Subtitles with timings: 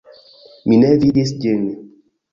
[0.71, 1.69] Mi ne vidis ĝin.